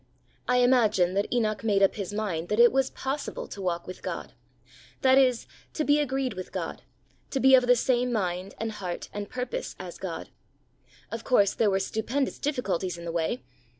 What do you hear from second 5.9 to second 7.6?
agreed with God, to be